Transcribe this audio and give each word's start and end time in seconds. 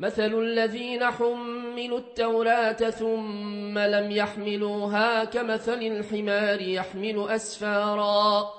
مثل 0.00 0.34
الذين 0.34 1.04
حملوا 1.04 1.98
التوراة 1.98 2.72
ثم 2.72 3.78
لم 3.78 4.10
يحملوها 4.10 5.24
كمثل 5.24 5.82
الحمار 5.82 6.60
يحمل 6.60 7.26
أسفارا. 7.28 8.50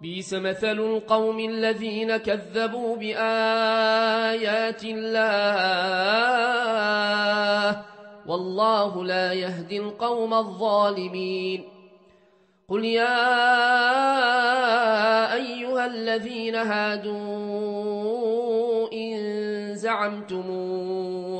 بيس 0.00 0.34
مثل 0.34 0.80
القوم 0.80 1.40
الذين 1.40 2.16
كذبوا 2.16 2.96
بآيات 2.96 4.84
الله. 4.84 5.22
والله 8.26 9.04
لا 9.04 9.32
يهدي 9.32 9.78
القوم 9.78 10.34
الظالمين. 10.34 11.64
قل 12.68 12.84
يا 12.84 13.34
أيها 15.34 15.86
الذين 15.86 16.54
هادوا 16.54 18.55
إن 18.55 18.55
زعمتم 19.96 20.50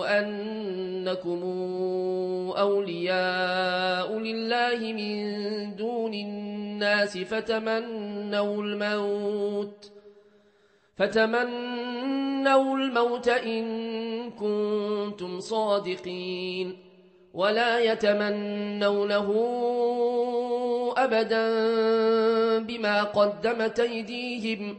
أنكم 0.09 1.43
أولياء 2.59 4.19
لله 4.19 4.93
من 4.93 5.17
دون 5.77 6.15
الناس 6.15 7.19
فتمنوا 7.19 8.62
الموت 8.62 9.93
فتمنوا 10.97 12.77
الموت 12.79 13.29
إن 13.29 13.65
كنتم 14.31 15.41
صادقين 15.41 16.77
ولا 17.34 17.79
يتمنونه 17.79 19.29
أبدا 20.97 21.47
بما 22.59 23.03
قدمت 23.03 23.81
أيديهم 23.81 24.79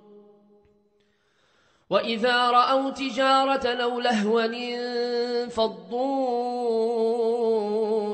وإذا 1.91 2.49
رأوا 2.49 2.89
تجارة 2.89 3.67
أو 3.67 3.99
لهوا 3.99 4.45
انفضوا 5.43 6.15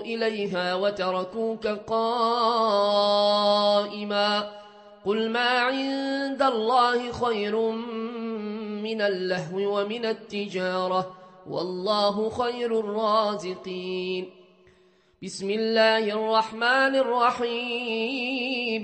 إليها 0.01 0.75
وتركوك 0.75 1.67
قائما 1.67 2.11
قل 5.05 5.29
ما 5.29 5.49
عند 5.59 6.41
الله 6.41 7.11
خير 7.11 7.71
من 8.81 9.01
اللهو 9.01 9.79
ومن 9.79 10.05
التجارة 10.05 11.17
والله 11.49 12.29
خير 12.29 12.79
الرازقين. 12.79 14.31
بسم 15.23 15.49
الله 15.49 16.13
الرحمن 16.13 16.95
الرحيم. 16.95 18.83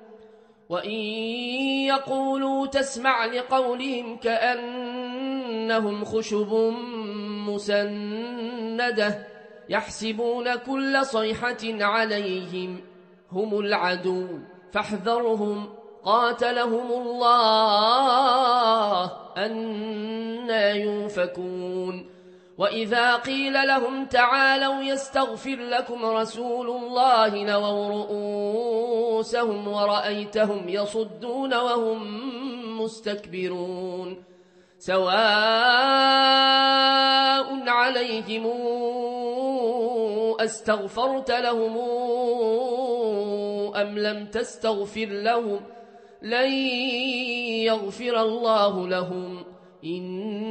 وإن 0.71 0.99
يقولوا 1.91 2.67
تسمع 2.67 3.25
لقولهم 3.25 4.17
كأنهم 4.17 6.05
خشب 6.05 6.53
مسندة 7.47 9.27
يحسبون 9.69 10.55
كل 10.55 11.05
صيحة 11.05 11.57
عليهم 11.63 12.81
هم 13.31 13.59
العدو 13.59 14.27
فاحذرهم 14.71 15.69
قاتلهم 16.03 16.91
الله 16.91 17.91
أنا 19.37 20.71
ينفكون 20.71 22.10
وإذا 22.61 23.15
قيل 23.15 23.53
لهم 23.53 24.05
تعالوا 24.05 24.83
يستغفر 24.83 25.55
لكم 25.55 26.05
رسول 26.05 26.69
الله 26.69 27.43
نووا 27.43 27.89
رؤوسهم 27.89 29.67
ورأيتهم 29.67 30.69
يصدون 30.69 31.53
وهم 31.53 32.01
مستكبرون 32.81 34.23
سواء 34.79 35.09
عليهم 37.69 38.45
أستغفرت 40.39 41.31
لهم 41.31 41.77
أم 43.75 43.99
لم 43.99 44.25
تستغفر 44.25 45.05
لهم 45.05 45.59
لن 46.21 46.51
يغفر 47.65 48.21
الله 48.21 48.87
لهم 48.87 49.43
إن 49.85 50.50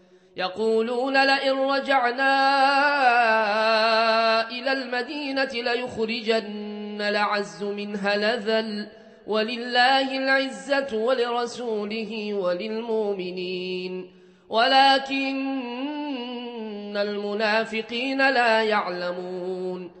يقولون 0.37 1.25
لئن 1.25 1.59
رجعنا 1.59 2.49
إلى 4.49 4.71
المدينة 4.71 5.49
ليخرجن 5.53 6.97
لعز 7.01 7.63
منها 7.63 8.17
لذل 8.17 8.87
ولله 9.27 10.17
العزة 10.17 10.97
ولرسوله 10.97 12.33
وللمؤمنين. 12.33 14.11
ولكن 14.49 15.37
المنافقين 16.97 18.29
لا 18.29 18.63
يعلمون. 18.63 20.00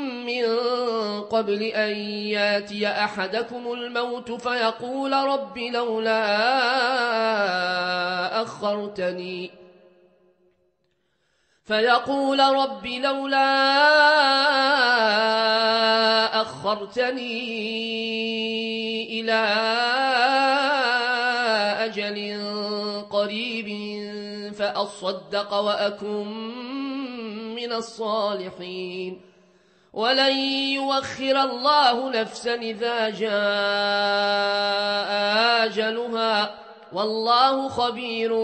من 0.25 0.43
قبل 1.21 1.63
أن 1.63 1.97
ياتي 2.07 2.87
أحدكم 2.87 3.73
الموت 3.73 4.31
فيقول 4.31 5.13
رب 5.13 5.57
لولا 5.57 6.21
أخرتني. 8.41 9.51
فيقول 11.63 12.39
رب 12.39 12.85
لولا 12.85 13.51
أخرتني 16.41 17.61
إلى 19.21 19.41
أجل 21.85 22.41
قريب 23.09 23.69
فأصدق 24.53 25.53
وأكن 25.53 26.27
من 27.55 27.71
الصالحين. 27.71 29.30
ولن 29.93 30.37
يوخر 30.73 31.43
الله 31.43 32.09
نفسا 32.09 32.55
إذا 32.55 33.09
جاء 33.09 33.31
آجلها. 35.65 36.55
والله 36.93 37.69
خبير 37.69 38.35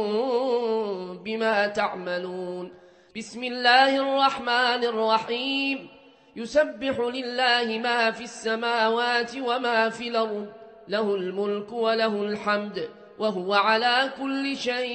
بما 1.23 1.67
تعملون. 1.67 2.71
بسم 3.17 3.43
الله 3.43 3.97
الرحمن 3.97 4.83
الرحيم. 4.83 5.87
يسبح 6.35 6.99
لله 6.99 7.79
ما 7.83 8.11
في 8.11 8.23
السماوات 8.23 9.31
وما 9.37 9.89
في 9.89 10.07
الأرض. 10.07 10.47
له 10.87 11.15
الملك 11.15 11.73
وله 11.73 12.23
الحمد. 12.23 12.89
وهو 13.19 13.53
على 13.53 14.11
كل 14.21 14.57
شيء 14.57 14.87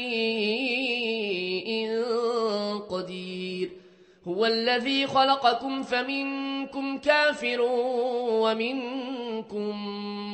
قدير. 2.90 3.81
هو 4.28 4.46
الذي 4.46 5.06
خلقكم 5.06 5.82
فمنكم 5.82 6.98
كافر 6.98 7.60
ومنكم 8.30 9.76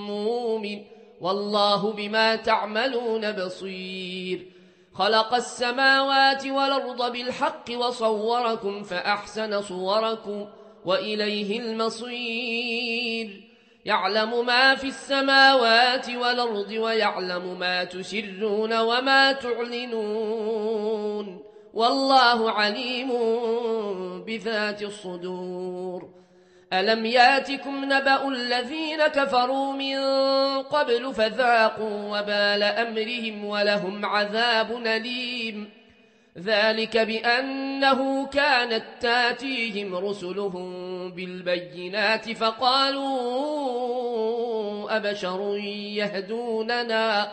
مؤمن 0.07 0.83
والله 1.21 1.93
بما 1.93 2.37
تعملون 2.37 3.33
بصير. 3.33 4.47
خلق 4.95 5.35
السماوات 5.35 6.47
والأرض 6.47 7.13
بالحق 7.13 7.65
وصوركم 7.71 8.83
فأحسن 8.83 9.63
صوركم 9.63 10.47
وإليه 10.85 11.61
المصير. 11.61 13.43
يعلم 13.85 14.47
ما 14.47 14.75
في 14.75 14.87
السماوات 14.87 16.11
والأرض 16.11 16.71
ويعلم 16.71 17.59
ما 17.59 17.85
تسرون 17.85 18.79
وما 18.79 19.33
تعلنون. 19.33 21.48
والله 21.75 22.51
عليم 22.51 23.09
بذات 24.25 24.83
الصدور. 24.83 26.09
ألم 26.73 27.07
ياتكم 27.07 27.85
نبأ 27.85 28.29
الذين 28.29 29.07
كفروا 29.07 29.73
من 29.73 29.99
قبل 30.63 31.15
فذاقوا 31.15 32.19
وبال 32.19 32.63
أمرهم 32.63 33.45
ولهم 33.45 34.07
عذاب 34.07 34.87
أليم. 34.87 35.71
ذلك 36.39 36.99
بأنه 36.99 38.27
كانت 38.27 38.85
تاتيهم 39.01 39.95
رسلهم 39.95 41.11
بالبينات 41.11 42.33
فقالوا 42.33 43.07
أبشر 44.97 45.57
يهدوننا. 45.97 47.33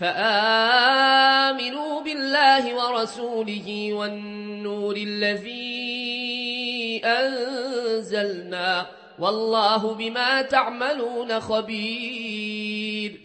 فآمنوا 0.00 2.00
بالله 2.00 2.74
ورسوله 2.74 3.92
والنور 3.92 4.96
الذي 4.96 7.00
أنزلنا 7.04 8.86
والله 9.18 9.94
بما 9.94 10.42
تعملون 10.42 11.40
خبير 11.40 13.20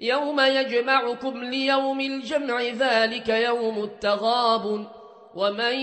يوم 0.00 0.40
يجمعكم 0.40 1.44
ليوم 1.44 2.00
الجمع 2.00 2.62
ذلك 2.62 3.28
يوم 3.28 3.84
التغاب 3.84 4.86
ومن 5.34 5.74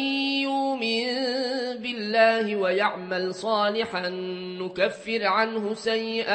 يؤمن 0.41 1.05
بالله 1.79 2.55
ويعمل 2.55 3.36
صالحا 3.36 4.10
نكفر 4.60 5.27
عنه 5.27 5.74
سيئاته 5.74 6.31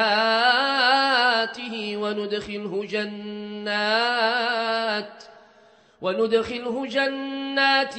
وندخله 1.97 2.85
جنات 3.67 5.25
وندخله 6.03 6.87
جنات 6.87 7.95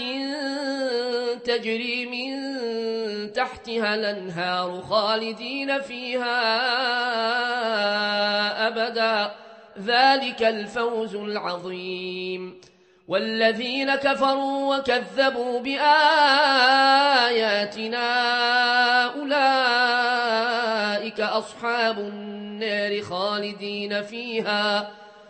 تجري 1.46 2.06
من 2.06 2.34
تحتها 3.34 3.96
الأنهار 3.96 4.82
خالدين 4.82 5.82
فيها 5.82 6.38
أبدا. 8.68 9.32
ذلك 9.86 10.44
الفوز 10.44 11.16
العظيم. 11.16 12.62
والذين 13.08 13.96
كفروا 13.96 14.78
وكذبوا 14.78 15.60
بآياتنا 15.60 15.98
أولئك 19.04 21.22
أصحاب 21.22 22.00
النار 22.00 23.02
خالدين 23.02 24.04
فيها. 24.04 24.92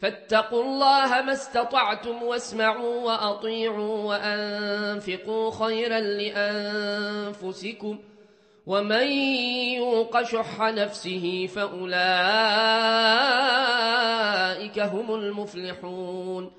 فاتقوا 0.00 0.62
الله 0.62 1.22
ما 1.22 1.32
استطعتم 1.32 2.22
واسمعوا 2.22 3.02
وأطيعوا 3.02 3.96
وأنفقوا 3.98 5.50
خيرا 5.50 6.00
لأنفسكم 6.00 7.98
ومن 8.66 9.12
يوق 9.76 10.22
شح 10.22 10.60
نفسه 10.60 11.48
فأولئك 11.54 11.98
هم 14.78 15.14
المفلحون 15.14 16.52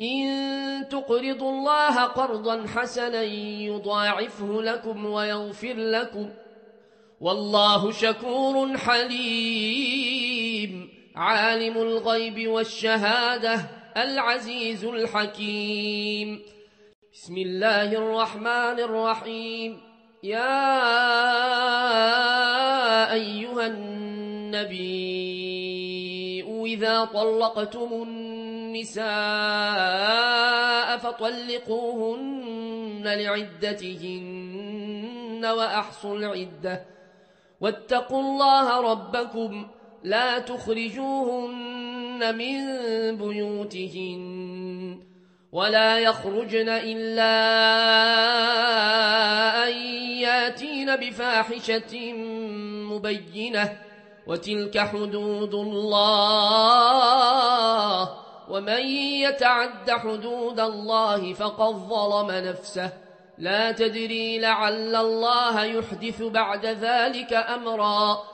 إن 0.00 0.88
تقرضوا 0.90 1.50
الله 1.50 2.04
قرضا 2.04 2.66
حسنا 2.66 3.22
يضاعفه 3.22 4.62
لكم 4.62 5.06
ويغفر 5.06 5.74
لكم 5.74 6.30
والله 7.20 7.90
شكور 7.90 8.78
حليم 8.78 10.23
عالم 11.14 11.78
الغيب 11.78 12.48
والشهادة 12.48 13.60
العزيز 13.96 14.84
الحكيم. 14.84 16.42
بسم 17.12 17.36
الله 17.36 17.92
الرحمن 17.92 18.80
الرحيم. 18.80 19.80
يا 20.22 20.72
أيها 23.12 23.66
النبي 23.66 24.94
إذا 26.66 27.04
طلقتم 27.04 27.88
النساء 27.92 29.04
فطلقوهن 30.98 33.02
لعدتهن 33.04 34.54
وأحصوا 35.46 36.18
العدة. 36.18 36.84
واتقوا 37.60 38.20
الله 38.20 38.80
ربكم 38.80 39.68
لا 40.04 40.38
تخرجوهن 40.38 41.94
من 42.36 42.66
بيوتهن 43.16 45.00
ولا 45.52 45.98
يخرجن 45.98 46.68
إلا 46.68 47.34
أن 49.68 49.72
ياتين 50.20 50.96
بفاحشة 50.96 52.12
مبينة 52.92 53.78
وتلك 54.26 54.78
حدود 54.78 55.54
الله 55.54 56.64
ومن 58.48 58.86
يتعد 59.24 59.90
حدود 59.90 60.60
الله 60.60 61.32
فقد 61.32 61.74
ظلم 61.74 62.30
نفسه 62.30 62.92
لا 63.38 63.72
تدري 63.72 64.38
لعل 64.38 64.96
الله 64.96 65.64
يحدث 65.64 66.22
بعد 66.22 66.66
ذلك 66.66 67.32
أمرا 67.32 68.33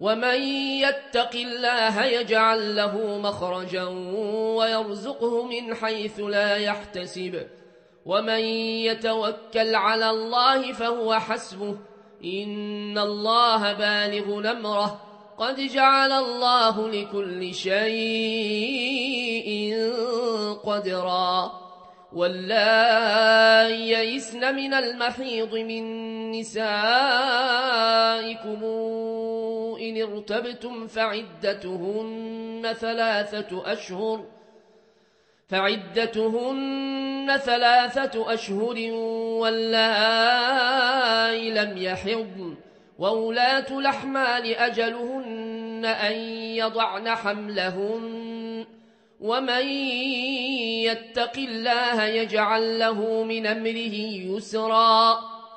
ومن 0.00 0.42
يتق 0.82 1.34
الله 1.34 2.04
يجعل 2.04 2.76
له 2.76 3.18
مخرجا 3.18 3.84
ويرزقه 4.56 5.42
من 5.42 5.74
حيث 5.74 6.20
لا 6.20 6.56
يحتسب. 6.56 7.46
ومن 8.06 8.40
يتوكل 8.86 9.74
على 9.74 10.10
الله 10.10 10.72
فهو 10.72 11.14
حسبه. 11.14 11.76
إن 12.24 12.98
الله 12.98 13.72
بالغ 13.72 14.40
نمره 14.40 15.00
قد 15.38 15.60
جعل 15.60 16.12
الله 16.12 16.88
لكل 16.88 17.54
شيء 17.54 18.72
قدرا. 20.64 21.52
ولا 22.12 23.68
يئسن 23.68 24.54
من 24.54 24.74
المحيض 24.74 25.54
من 25.54 26.30
نسائكم. 26.30 26.78
إن 29.80 30.02
ارتبتم 30.02 30.86
فعدتهن 30.86 32.74
ثلاثة 32.80 33.72
أشهر 33.72 34.24
فعدتهن 35.48 37.38
ثلاثة 37.44 38.34
أشهر 38.34 38.92
واللائي 39.40 40.70
لم 41.50 41.78
يحضن 41.78 42.56
وولاة 42.98 43.78
الأحمال 43.78 44.54
أجلهن 44.54 45.84
أن 45.84 46.12
يضعن 46.56 47.08
حملهن 47.08 48.66
ومن 49.20 49.66
يتق 50.88 51.36
الله 51.36 52.04
يجعل 52.04 52.78
له 52.78 53.22
من 53.24 53.46
أمره 53.46 53.94
يسرا 54.34 55.37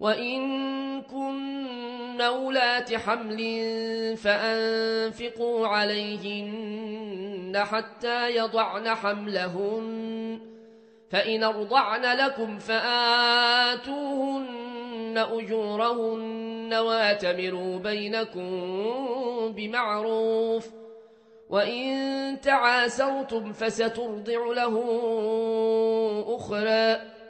وإن 0.00 1.02
كن 1.02 2.20
أولات 2.20 2.94
حمل 2.94 3.38
فأنفقوا 4.16 5.66
عليهن 5.66 7.52
حتى 7.56 8.36
يضعن 8.36 8.88
حملهن 8.88 10.40
فإن 11.10 11.44
أرضعن 11.44 12.16
لكم 12.16 12.58
فآتوهن 12.58 13.98
أجورهن 15.18 16.74
واتمروا 16.74 17.78
بينكم 17.78 18.50
بمعروف 19.52 20.68
وإن 21.50 22.40
تعاسرتم 22.40 23.52
فسترضع 23.52 24.52
له 24.56 24.84
أخرى 26.28 27.17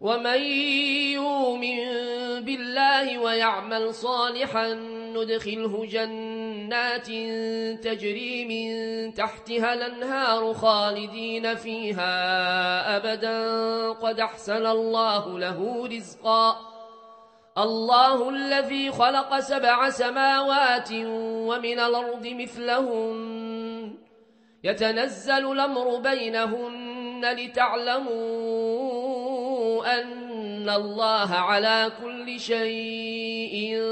ومن 0.00 0.42
يؤمن 1.18 1.78
بالله 2.44 3.18
ويعمل 3.18 3.94
صالحا 3.94 4.74
ندخله 5.14 5.86
جنات 5.86 7.06
تجري 7.84 8.44
من 8.44 8.68
تحتها 9.14 9.74
الانهار 9.74 10.54
خالدين 10.54 11.54
فيها 11.54 12.16
أبدا 12.96 13.38
قد 13.92 14.20
أحسن 14.20 14.66
الله 14.66 15.38
له 15.38 15.86
رزقا. 15.86 16.56
الله 17.58 18.28
الذي 18.30 18.90
خلق 18.90 19.38
سبع 19.38 19.90
سماوات 19.90 20.92
ومن 21.48 21.80
الأرض 21.80 22.26
مثلهم 22.26 23.18
يتنزل 24.64 25.52
الأمر 25.52 25.96
بينهن 25.96 27.34
لتعلموا 27.36 28.47
أن 29.94 30.68
الله 30.70 31.34
على 31.34 31.92
كل 32.02 32.40
شيء 32.40 33.82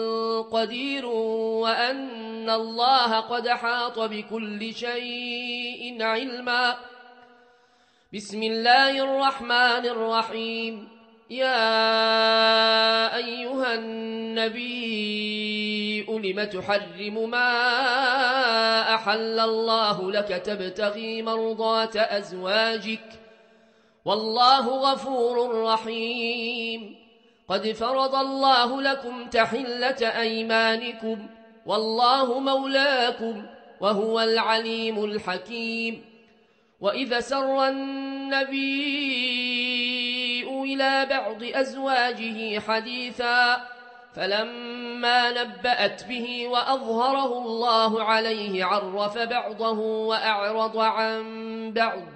قدير 0.53 1.07
وأن 1.07 2.51
الله 2.51 3.21
قد 3.21 3.49
حاط 3.49 3.99
بكل 3.99 4.75
شيء 4.75 6.03
علما. 6.03 6.77
بسم 8.15 8.43
الله 8.43 8.91
الرحمن 9.05 9.87
الرحيم. 9.87 10.89
يا 11.31 11.67
أيها 13.17 13.75
النبي 13.75 15.27
لم 16.33 16.45
تحرم 16.45 17.31
ما 17.31 18.95
أحل 18.95 19.41
الله 19.41 20.13
لك 20.13 20.29
تبتغي 20.29 21.23
مرضات 21.23 21.97
أزواجك 21.97 23.26
والله 24.07 24.69
غفور 24.69 25.63
رحيم. 25.63 26.97
قد 27.49 27.73
فرض 27.73 28.15
الله 28.15 28.83
لكم 28.83 29.27
تحلة 29.27 30.21
أيمانكم 30.21 31.27
والله 31.67 32.41
مولاكم 32.41 33.47
وهو 33.81 34.21
العليم 34.21 35.05
الحكيم. 35.05 36.05
وإذا 36.81 37.21
سر 37.21 37.69
النبي 37.69 38.87
إلى 40.65 41.07
بعض 41.11 41.43
أزواجه 41.43 42.61
حديثا 42.61 43.67
فلما 44.15 45.43
نبأت 45.43 46.05
به 46.05 46.49
وأظهره 46.49 47.39
الله 47.39 48.05
عليه 48.05 48.65
عرف 48.65 49.19
بعضه 49.19 49.79
وأعرض 49.81 50.79
عن 50.79 51.23
بعض. 51.73 52.16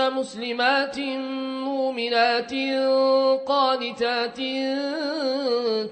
مسلمات 0.00 0.98
مؤمنات 1.64 2.52
قانتات 3.46 4.36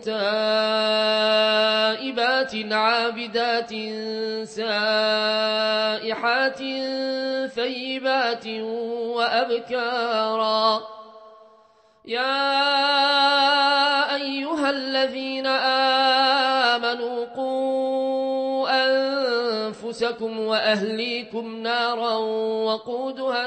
تائبات 0.04 1.12
عابدات 2.72 3.72
سائحات 4.48 5.40
ثيبات 7.54 8.46
وأبكارا. 9.16 10.80
يا 12.06 12.54
أيها 14.14 14.70
الذين 14.70 15.46
آمنوا 16.76 17.24
قوا 17.36 18.68
أنفسكم 18.86 20.40
وأهليكم 20.40 21.56
نارا 21.62 22.14
وقودها 22.66 23.46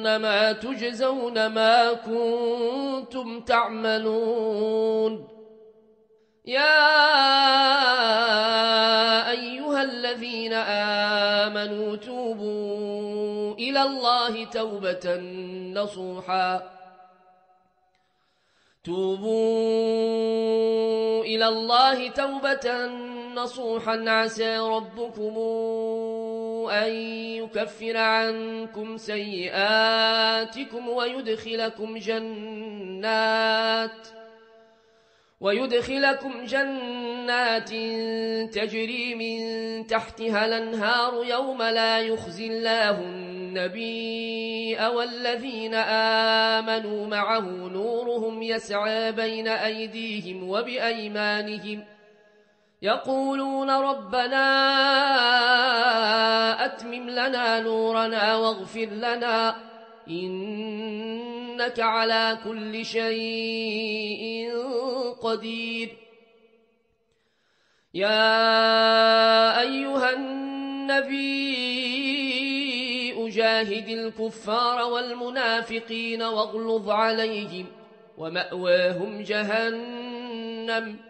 إنما 0.00 0.52
تجزون 0.52 1.46
ما 1.46 1.92
كنتم 1.92 3.40
تعملون. 3.40 5.28
يا 6.44 6.80
أيها 9.30 9.82
الذين 9.82 10.52
آمنوا 11.44 11.96
توبوا 11.96 13.54
إلى 13.54 13.82
الله 13.82 14.44
توبة 14.44 15.16
نصوحا. 15.74 16.70
توبوا 18.84 20.24
إلى 21.24 21.48
الله 21.48 22.08
توبة 22.08 22.86
نصوحا. 23.34 24.04
عسى 24.08 24.58
ربكم 24.58 25.34
أن 26.68 26.92
يكفر 27.42 27.96
عنكم 27.96 28.96
سيئاتكم 28.96 30.88
ويدخلكم 30.88 31.98
جنات 31.98 33.40
ويدخلكم 35.40 36.44
جنات 36.44 37.70
تجري 38.54 39.14
من 39.14 39.40
تحتها 39.86 40.46
الأنهار 40.46 41.24
يوم 41.24 41.62
لا 41.62 41.98
يخزي 42.00 42.46
الله 42.46 43.00
النبي 43.00 44.76
والذين 44.94 45.74
آمنوا 46.54 47.06
معه 47.06 47.40
نورهم 47.68 48.42
يسعى 48.42 49.12
بين 49.12 49.48
أيديهم 49.48 50.48
وبأيمانهم 50.48 51.84
يقولون 52.82 53.70
ربنا 53.70 54.46
أتمم 56.64 57.10
لنا 57.10 57.60
نورنا 57.60 58.36
واغفر 58.36 58.84
لنا 58.84 59.56
إنك 60.08 61.80
على 61.80 62.38
كل 62.44 62.84
شيء 62.84 64.52
قدير. 65.22 65.96
يا 67.94 69.60
أيها 69.60 70.10
النبي 70.12 71.50
أجاهد 73.26 73.88
الكفار 73.88 74.92
والمنافقين 74.92 76.22
واغلظ 76.22 76.90
عليهم 76.90 77.66
ومأواهم 78.18 79.22
جهنم. 79.22 81.09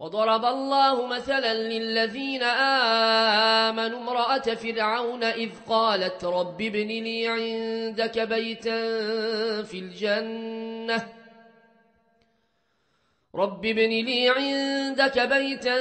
وضرب 0.00 0.44
الله 0.44 1.06
مثلا 1.06 1.54
للذين 1.54 2.42
آمنوا 3.68 3.98
امرأة 3.98 4.54
فرعون 4.54 5.24
إذ 5.24 5.50
قالت 5.68 6.24
رب 6.24 6.62
ابن 6.62 6.88
لي 6.88 7.28
عندك 7.28 8.18
بيتا 8.18 8.82
في 9.62 9.78
الجنة. 9.78 11.08
رب 13.34 13.66
ابن 13.66 13.88
لي 13.88 14.28
عندك 14.28 15.18
بيتا 15.18 15.78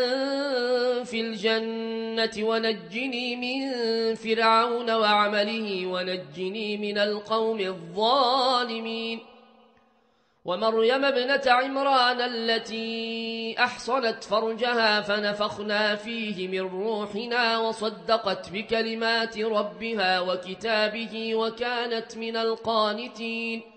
في 1.03 1.21
الجنة 1.21 2.47
ونجني 2.49 3.35
من 3.35 3.75
فرعون 4.15 4.91
وعمله 4.91 5.87
ونجني 5.87 6.77
من 6.77 6.97
القوم 6.97 7.59
الظالمين. 7.59 9.36
ومريم 10.47 11.05
ابنة 11.05 11.41
عمران 11.47 12.21
التي 12.21 13.55
أحصنت 13.59 14.23
فرجها 14.23 15.01
فنفخنا 15.01 15.95
فيه 15.95 16.47
من 16.47 16.59
روحنا 16.59 17.57
وصدقت 17.57 18.49
بكلمات 18.49 19.37
ربها 19.37 20.19
وكتابه 20.19 21.35
وكانت 21.35 22.17
من 22.17 22.37
القانتين. 22.37 23.76